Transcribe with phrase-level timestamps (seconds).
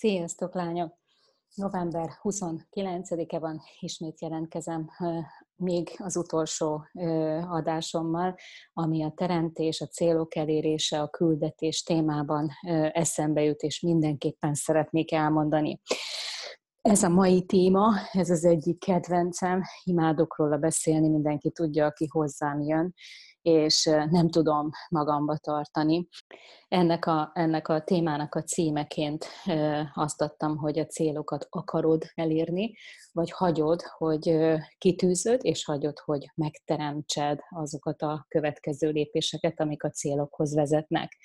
[0.00, 0.94] Sziasztok, lányok!
[1.54, 4.90] November 29-e van, ismét jelentkezem
[5.56, 6.84] még az utolsó
[7.48, 8.34] adásommal,
[8.72, 12.50] ami a teremtés, a célok elérése, a küldetés témában
[12.92, 15.80] eszembe jut, és mindenképpen szeretnék elmondani.
[16.80, 22.60] Ez a mai téma, ez az egyik kedvencem, imádok róla beszélni, mindenki tudja, aki hozzám
[22.60, 22.94] jön,
[23.42, 26.08] és nem tudom magamba tartani.
[26.68, 29.26] Ennek a, ennek a témának a címeként
[29.94, 32.74] azt adtam, hogy a célokat akarod elérni,
[33.12, 34.36] vagy hagyod, hogy
[34.78, 41.16] kitűzöd, és hagyod, hogy megteremtsed azokat a következő lépéseket, amik a célokhoz vezetnek.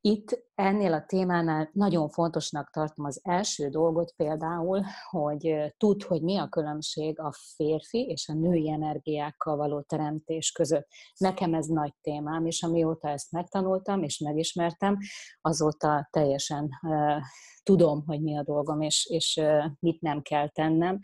[0.00, 6.36] Itt ennél a témánál nagyon fontosnak tartom az első dolgot például, hogy tud, hogy mi
[6.36, 10.86] a különbség a férfi és a női energiákkal való teremtés között.
[11.16, 14.98] Nekem ez nagy témám, és amióta ezt megtanultam és megismertem,
[15.40, 17.22] azóta teljesen uh,
[17.62, 20.98] tudom, hogy mi a dolgom, és, és uh, mit nem kell tennem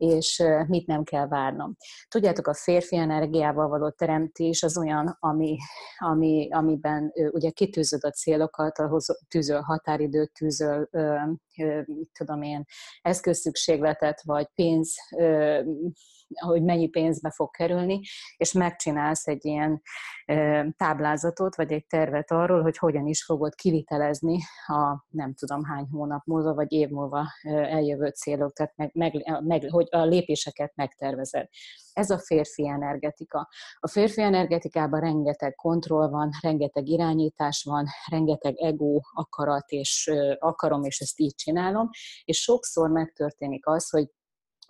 [0.00, 1.76] és mit nem kell várnom.
[2.08, 5.56] Tudjátok, a férfi energiával való teremtés az olyan, ami,
[5.98, 10.88] ami, amiben ugye kitűzöd a célokat, ahhoz tűzöl határidőt, tűzöl,
[11.84, 12.64] mit tudom én,
[13.02, 14.94] eszközszükségletet, vagy pénz,
[16.34, 18.00] hogy mennyi pénzbe fog kerülni,
[18.36, 19.82] és megcsinálsz egy ilyen
[20.76, 26.24] táblázatot, vagy egy tervet arról, hogy hogyan is fogod kivitelezni a nem tudom hány hónap
[26.24, 31.48] múlva, vagy év múlva eljövő célok, tehát meg, meg, meg, hogy a lépéseket megtervezed.
[31.92, 33.48] Ez a férfi energetika.
[33.80, 41.00] A férfi energetikában rengeteg kontroll van, rengeteg irányítás van, rengeteg ego, akarat, és akarom, és
[41.00, 41.88] ezt így csinálom,
[42.24, 44.08] és sokszor megtörténik az, hogy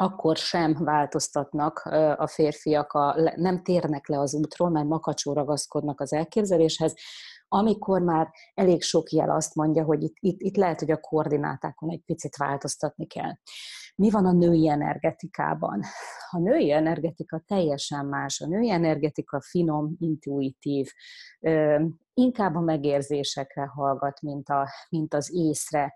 [0.00, 1.78] akkor sem változtatnak
[2.16, 6.94] a férfiak, a, nem térnek le az útról, mert makacsó ragaszkodnak az elképzeléshez,
[7.48, 11.90] amikor már elég sok jel azt mondja, hogy itt, itt, itt lehet, hogy a koordinátákon
[11.90, 13.32] egy picit változtatni kell.
[13.96, 15.80] Mi van a női energetikában?
[16.30, 18.40] A női energetika teljesen más.
[18.40, 20.90] A női energetika finom, intuitív,
[22.20, 25.94] inkább a megérzésekre hallgat, mint, a, mint az észre.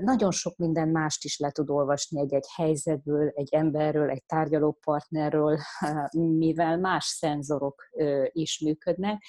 [0.00, 5.58] Nagyon sok minden mást is le tud olvasni egy-egy helyzetből, egy emberről, egy tárgyalópartnerről,
[6.44, 7.88] mivel más szenzorok
[8.32, 9.22] is működnek.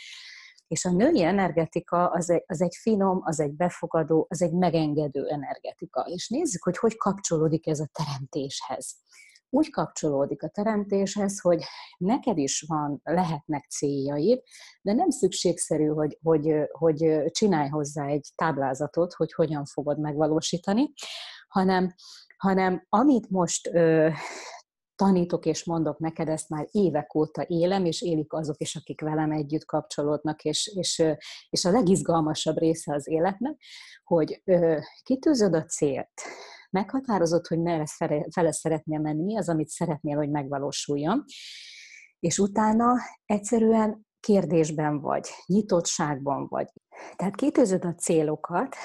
[0.67, 5.27] És a női energetika az egy, az egy finom, az egy befogadó, az egy megengedő
[5.27, 6.01] energetika.
[6.01, 8.95] És nézzük, hogy hogy kapcsolódik ez a teremtéshez
[9.53, 11.63] úgy kapcsolódik a teremtéshez, hogy
[11.97, 14.41] neked is van, lehetnek céljaid,
[14.81, 20.93] de nem szükségszerű, hogy, hogy, hogy csinálj hozzá egy táblázatot, hogy hogyan fogod megvalósítani,
[21.47, 21.93] hanem,
[22.37, 24.09] hanem amit most ö,
[24.95, 29.31] tanítok és mondok neked, ezt már évek óta élem, és élik azok is, akik velem
[29.31, 31.03] együtt kapcsolódnak, és, és,
[31.49, 33.61] és a legizgalmasabb része az életnek,
[34.03, 36.21] hogy ö, kitűzöd a célt,
[36.71, 37.85] meghatározod, hogy merre
[38.31, 41.23] fele szeretnél menni, az, amit szeretnél, hogy megvalósuljon,
[42.19, 42.93] és utána
[43.25, 46.67] egyszerűen kérdésben vagy, nyitottságban vagy.
[47.15, 48.75] Tehát kitűzöd a célokat,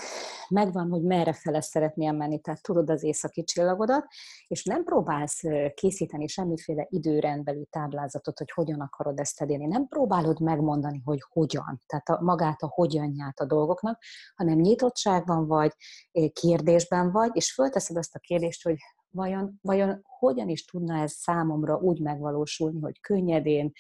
[0.49, 4.07] megvan, hogy merre fele szeretnél menni, tehát tudod az északi csillagodat,
[4.47, 5.41] és nem próbálsz
[5.75, 9.67] készíteni semmiféle időrendbeli táblázatot, hogy hogyan akarod ezt elérni.
[9.67, 14.03] Nem próbálod megmondani, hogy hogyan, tehát a, magát a hogyanját a dolgoknak,
[14.35, 15.73] hanem nyitottságban vagy,
[16.33, 18.77] kérdésben vagy, és fölteszed azt a kérdést, hogy
[19.17, 23.73] vajon, vajon hogyan is tudna ez számomra úgy megvalósulni, hogy könnyedén,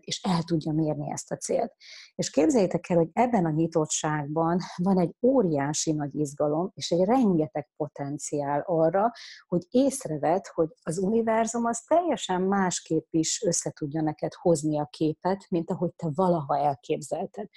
[0.00, 1.74] és el tudja mérni ezt a célt.
[2.14, 7.68] És képzeljétek el, hogy ebben a nyitottságban van egy óriási nagy izgalom, és egy rengeteg
[7.76, 9.12] potenciál arra,
[9.46, 15.46] hogy észreved, hogy az univerzum az teljesen másképp is össze tudja neked hozni a képet,
[15.50, 17.48] mint ahogy te valaha elképzelted.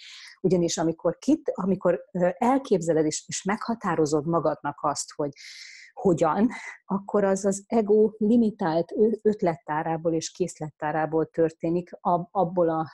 [0.42, 2.02] Ugyanis amikor, kit, amikor
[2.38, 5.32] elképzeled és, és meghatározod magadnak azt, hogy
[5.94, 6.50] hogyan,
[6.86, 11.90] akkor az az ego limitált ötlettárából és készlettárából történik,
[12.32, 12.90] abból a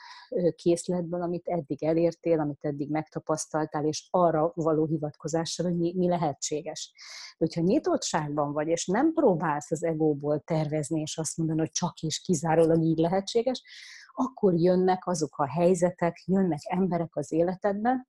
[0.54, 6.92] készletből, amit eddig elértél, amit eddig megtapasztaltál, és arra való hivatkozással, hogy mi, mi lehetséges.
[7.38, 12.20] Hogyha nyitottságban vagy, és nem próbálsz az egóból tervezni, és azt mondani, hogy csak és
[12.20, 13.62] kizárólag így lehetséges,
[14.12, 18.08] akkor jönnek azok a helyzetek, jönnek emberek az életedben,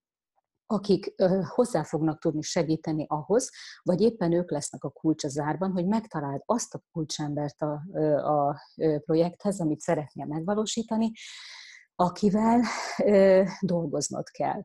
[0.71, 1.13] akik
[1.47, 3.49] hozzá fognak tudni segíteni ahhoz,
[3.83, 7.81] vagy éppen ők lesznek a kulcs a zárban, hogy megtaláld azt a kulcsembert a,
[8.17, 8.61] a
[9.05, 11.11] projekthez, amit szeretnél megvalósítani,
[11.95, 12.61] akivel
[13.61, 14.63] dolgoznod kell.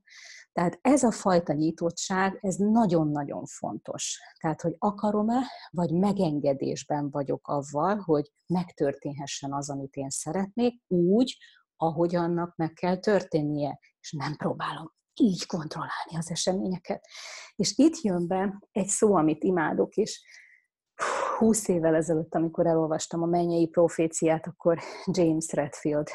[0.53, 4.19] Tehát ez a fajta nyitottság, ez nagyon-nagyon fontos.
[4.41, 5.41] Tehát, hogy akarom-e,
[5.71, 11.37] vagy megengedésben vagyok avval, hogy megtörténhessen az, amit én szeretnék, úgy,
[11.77, 17.09] ahogy annak meg kell történnie, és nem próbálom így kontrollálni az eseményeket.
[17.57, 20.23] És itt jön be egy szó, amit imádok, és
[21.39, 26.09] húsz évvel ezelőtt, amikor elolvastam a mennyei proféciát, akkor James Redfield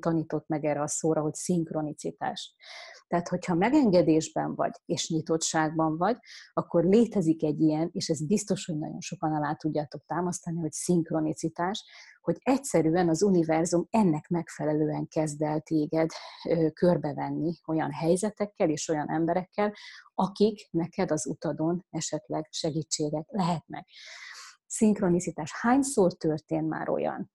[0.00, 2.54] tanított meg erre a szóra, hogy szinkronicitás.
[3.08, 6.16] Tehát, hogyha megengedésben vagy, és nyitottságban vagy,
[6.52, 11.84] akkor létezik egy ilyen, és ez biztos, hogy nagyon sokan alá tudjátok támasztani, hogy szinkronicitás,
[12.20, 16.10] hogy egyszerűen az univerzum ennek megfelelően kezd el téged
[16.48, 19.72] ö, körbevenni olyan helyzetekkel és olyan emberekkel,
[20.14, 23.88] akik neked az utadon esetleg segítségek lehetnek.
[24.66, 25.52] Szinkronicitás.
[25.52, 27.30] Hányszor történt már olyan,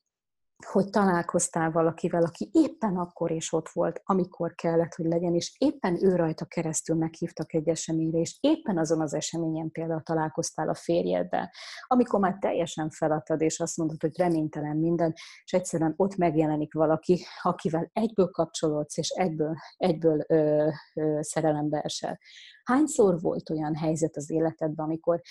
[0.65, 6.03] hogy találkoztál valakivel, aki éppen akkor is ott volt, amikor kellett, hogy legyen, és éppen
[6.03, 11.49] ő rajta keresztül meghívtak egy eseményre, és éppen azon az eseményen például találkoztál a férjeddel,
[11.87, 15.13] amikor már teljesen feladtad, és azt mondod, hogy reménytelen minden,
[15.43, 22.19] és egyszerűen ott megjelenik valaki, akivel egyből kapcsolódsz, és egyből, egyből ö, ö, szerelembe esel.
[22.63, 25.21] Hányszor volt olyan helyzet az életedben, amikor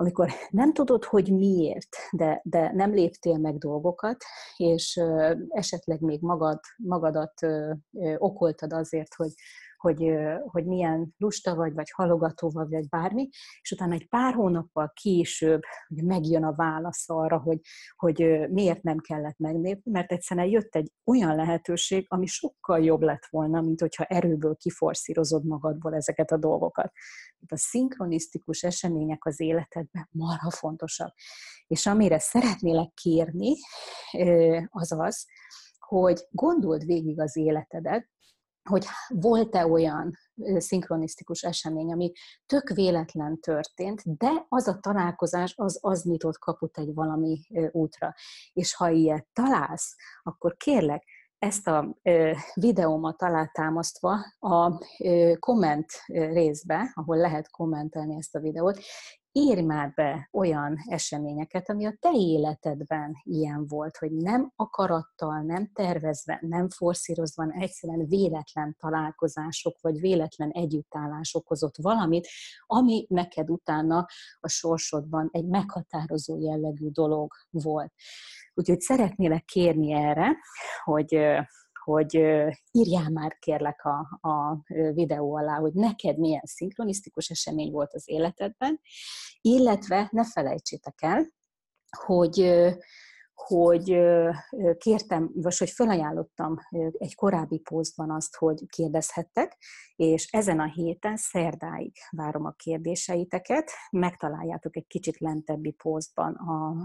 [0.00, 4.16] amikor nem tudod, hogy miért, de, de nem léptél meg dolgokat,
[4.56, 5.00] és
[5.48, 7.34] esetleg még magad, magadat
[8.18, 9.32] okoltad azért, hogy,
[9.80, 10.12] hogy,
[10.46, 13.28] hogy milyen lusta vagy, vagy halogató vagy, vagy bármi,
[13.60, 15.60] és utána egy pár hónappal később
[15.94, 17.60] hogy megjön a válasz arra, hogy,
[17.96, 23.26] hogy miért nem kellett megnépni, mert egyszerűen jött egy olyan lehetőség, ami sokkal jobb lett
[23.30, 26.92] volna, mint hogyha erőből kiforszírozod magadból ezeket a dolgokat.
[27.46, 31.14] A szinkronisztikus események az életedben marha fontosak.
[31.66, 33.54] És amire szeretnélek kérni,
[34.68, 35.26] az az,
[35.78, 38.08] hogy gondold végig az életedet,
[38.68, 40.18] hogy volt-e olyan
[40.56, 42.12] szinkronisztikus esemény, ami
[42.46, 47.40] tök véletlen történt, de az a találkozás, az, az nyitott kaput egy valami
[47.70, 48.14] útra.
[48.52, 51.04] És ha ilyet találsz, akkor kérlek,
[51.38, 51.96] ezt a
[52.54, 54.84] videómat alátámasztva a
[55.38, 58.80] komment részbe, ahol lehet kommentelni ezt a videót,
[59.32, 65.70] írj már be olyan eseményeket, ami a te életedben ilyen volt, hogy nem akarattal, nem
[65.72, 72.28] tervezve, nem forszírozva, egyszerűen véletlen találkozások, vagy véletlen együttállás okozott valamit,
[72.66, 74.06] ami neked utána
[74.40, 77.92] a sorsodban egy meghatározó jellegű dolog volt.
[78.54, 80.36] Úgyhogy szeretnélek kérni erre,
[80.84, 81.18] hogy
[81.84, 82.14] hogy
[82.70, 84.62] írjál már kérlek a, a
[84.92, 88.80] videó alá, hogy neked milyen szinkronisztikus esemény volt az életedben,
[89.40, 91.26] illetve ne felejtsétek el,
[92.06, 92.62] hogy
[93.46, 93.98] hogy
[94.78, 96.56] kértem, vagy hogy felajánlottam
[96.92, 99.56] egy korábbi posztban azt, hogy kérdezhettek,
[99.96, 103.70] és ezen a héten szerdáig várom a kérdéseiteket.
[103.90, 106.36] Megtaláljátok egy kicsit lentebbi posztban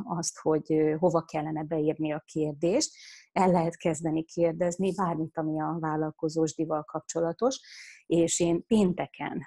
[0.08, 2.92] azt, hogy hova kellene beírni a kérdést.
[3.36, 7.60] El lehet kezdeni kérdezni bármit, ami a vállalkozósdival kapcsolatos,
[8.06, 9.42] és én pénteken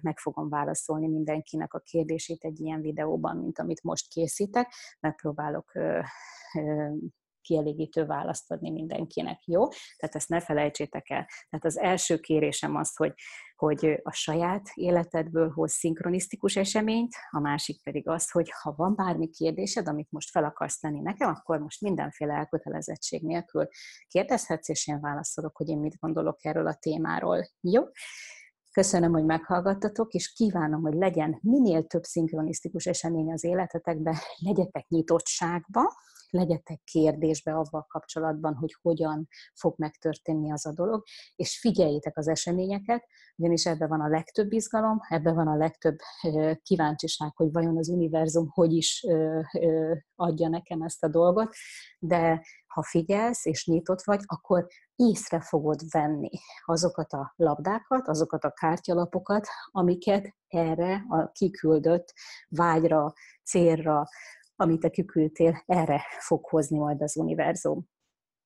[0.00, 4.72] meg fogom válaszolni mindenkinek a kérdését egy ilyen videóban, mint amit most készítek.
[5.00, 5.72] Megpróbálok
[7.40, 9.68] kielégítő választ adni mindenkinek, jó?
[9.68, 11.26] Tehát ezt ne felejtsétek el.
[11.50, 13.14] Tehát az első kérésem az, hogy,
[13.60, 19.28] hogy a saját életedből hoz szinkronisztikus eseményt, a másik pedig az, hogy ha van bármi
[19.28, 23.68] kérdésed, amit most fel akarsz tenni nekem, akkor most mindenféle elkötelezettség nélkül
[24.08, 27.48] kérdezhetsz, és én válaszolok, hogy én mit gondolok erről a témáról.
[27.60, 27.82] Jó?
[28.72, 35.82] Köszönöm, hogy meghallgattatok, és kívánom, hogy legyen minél több szinkronisztikus esemény az életetekben, legyetek nyitottságba,
[36.30, 41.02] legyetek kérdésbe avval kapcsolatban, hogy hogyan fog megtörténni az a dolog,
[41.36, 43.04] és figyeljétek az eseményeket,
[43.36, 45.96] ugyanis ebben van a legtöbb izgalom, ebben van a legtöbb
[46.62, 49.06] kíváncsiság, hogy vajon az univerzum hogy is
[50.14, 51.54] adja nekem ezt a dolgot,
[51.98, 56.30] de ha figyelsz és nyitott vagy, akkor észre fogod venni
[56.64, 62.12] azokat a labdákat, azokat a kártyalapokat, amiket erre a kiküldött
[62.48, 63.12] vágyra,
[63.44, 64.08] célra,
[64.60, 67.88] amit te kiküldtél, erre fog hozni majd az univerzum.